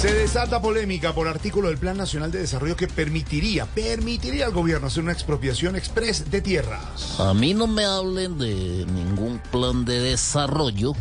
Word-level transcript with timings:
Se 0.00 0.14
desata 0.14 0.62
polémica 0.62 1.12
por 1.12 1.28
artículo 1.28 1.68
del 1.68 1.76
Plan 1.76 1.94
Nacional 1.94 2.32
de 2.32 2.38
Desarrollo 2.38 2.74
que 2.74 2.88
permitiría, 2.88 3.66
permitiría 3.66 4.46
al 4.46 4.52
gobierno 4.52 4.86
hacer 4.86 5.02
una 5.02 5.12
expropiación 5.12 5.76
express 5.76 6.30
de 6.30 6.40
tierras. 6.40 7.20
A 7.20 7.34
mí 7.34 7.52
no 7.52 7.66
me 7.66 7.84
hablen 7.84 8.38
de 8.38 8.86
ningún 8.94 9.38
plan 9.50 9.84
de 9.84 10.00
desarrollo, 10.00 10.94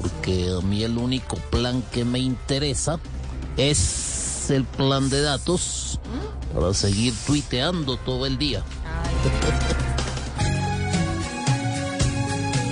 porque 0.00 0.52
a 0.56 0.64
mí 0.64 0.84
el 0.84 0.98
único 0.98 1.34
plan 1.50 1.82
que 1.90 2.04
me 2.04 2.20
interesa 2.20 3.00
es 3.56 4.48
el 4.50 4.62
plan 4.62 5.10
de 5.10 5.22
datos 5.22 5.98
para 6.54 6.72
seguir 6.74 7.12
tuiteando 7.26 7.96
todo 7.96 8.24
el 8.24 8.38
día. 8.38 8.62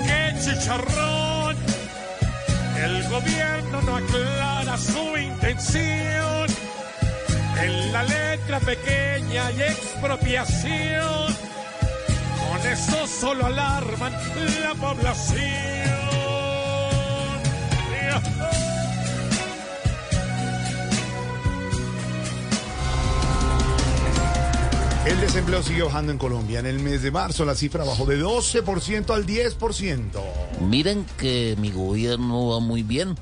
¡Qué 0.07 0.33
chicharrón! 0.45 1.22
Gobierno 3.13 3.83
no 3.83 3.97
aclara 3.97 4.79
su 4.79 5.19
intención. 5.19 6.47
En 7.61 7.93
la 7.93 8.03
letra 8.05 8.59
pequeña 8.61 9.49
hay 9.49 9.63
expropiación. 9.65 11.27
Con 12.49 12.67
eso 12.67 13.07
solo 13.07 13.45
alarman 13.45 14.15
la 14.63 14.75
población. 14.75 15.62
El 25.05 25.21
desempleo 25.21 25.63
sigue 25.65 25.83
bajando 25.83 26.13
en 26.13 26.19
Colombia. 26.19 26.61
En 26.61 26.67
el 26.67 26.79
mes 26.79 27.03
de 27.03 27.11
marzo 27.11 27.45
la 27.45 27.57
cifra 27.57 27.83
bajó 27.85 28.07
de 28.07 28.23
12% 28.23 29.13
al 29.13 29.27
10%. 29.27 30.11
Miren 30.61 31.05
que 31.19 31.57
mi 31.59 31.73
gobierno 31.73 32.47
va 32.49 32.61
muy 32.61 32.85
bien. 32.85 33.17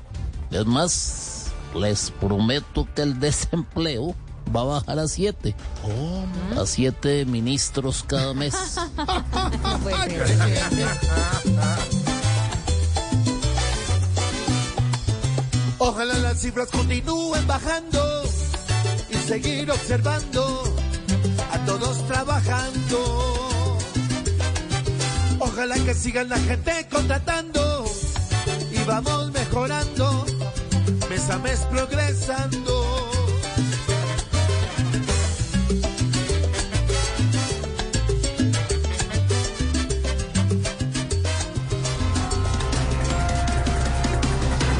Es 0.51 0.65
más, 0.67 1.47
les 1.75 2.11
prometo 2.11 2.87
que 2.93 3.01
el 3.01 3.19
desempleo 3.19 4.15
va 4.55 4.61
a 4.61 4.65
bajar 4.65 4.99
a 4.99 5.07
siete. 5.07 5.55
A 6.55 6.67
siete 6.67 7.25
ministros 7.25 8.05
cada 8.07 8.35
mes. 8.35 8.53
Ojalá 15.79 16.13
las 16.19 16.39
cifras 16.39 16.69
continúen 16.69 17.47
bajando 17.47 18.21
y 19.09 19.15
seguir 19.15 19.71
observando 19.71 20.70
todos 21.81 22.07
trabajando. 22.07 23.77
Ojalá 25.39 25.75
que 25.75 25.93
sigan 25.95 26.29
la 26.29 26.37
gente 26.37 26.87
contratando 26.91 27.85
y 28.71 28.83
vamos 28.83 29.31
mejorando, 29.31 30.25
mes 31.09 31.29
a 31.29 31.39
mes 31.39 31.59
progresando. 31.71 33.09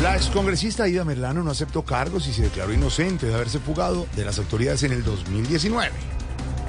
La 0.04 0.16
excongresista 0.16 0.88
Ida 0.88 1.04
Merlano 1.04 1.44
no 1.44 1.52
aceptó 1.52 1.84
cargos 1.84 2.28
y 2.28 2.34
se 2.34 2.44
declaró 2.44 2.74
inocente 2.74 3.26
de 3.26 3.34
haberse 3.34 3.60
fugado 3.60 4.06
de 4.16 4.24
las 4.24 4.38
autoridades 4.38 4.84
en 4.84 4.92
el 4.92 5.04
2019. 5.04 6.21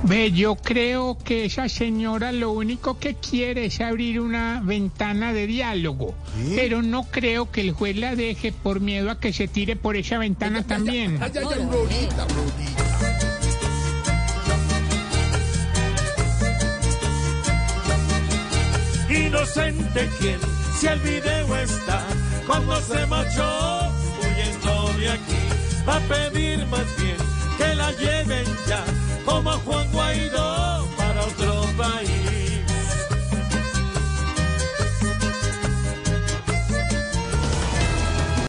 Ve, 0.05 0.33
yo 0.33 0.57
creo 0.57 1.17
que 1.25 1.45
esa 1.45 1.69
señora 1.69 2.33
lo 2.33 2.51
único 2.51 2.99
que 2.99 3.15
quiere 3.15 3.67
es 3.67 3.81
abrir 3.81 4.21
una 4.21 4.61
ventana 4.63 5.33
de 5.33 5.47
diálogo, 5.47 6.15
¿Sí? 6.37 6.55
pero 6.57 6.83
no 6.83 7.05
creo 7.05 7.51
que 7.53 7.61
el 7.61 7.73
juez 7.73 7.97
la 7.97 8.17
deje 8.17 8.53
por 8.53 8.81
miedo 8.81 9.11
a 9.11 9.21
que 9.21 9.33
se 9.33 9.47
tire 9.47 9.77
por 9.77 9.97
esa 9.97 10.19
ventana 10.19 10.65
también. 10.65 11.19
Ay, 11.23 11.31
ay, 11.37 11.45
ay, 11.55 11.67
Brunita, 11.67 12.25
Brunita. 12.25 12.83
Inocente 19.27 20.09
quien, 20.19 20.39
si 20.79 20.87
el 20.87 20.99
video 21.01 21.57
está, 21.57 22.05
cuando 22.47 22.81
se 22.81 23.07
marchó 23.07 23.91
huyendo 24.21 24.93
de 24.99 25.11
aquí, 25.11 25.87
va 25.89 25.97
a 25.97 26.01
pedir 26.01 26.67
más 26.67 26.87
bien 26.97 27.17
que 27.59 27.75
la 27.75 27.93
lleven 27.93 28.47
ya, 28.67 28.85
como 29.25 29.51
a 29.51 29.59
Juan. 29.59 29.82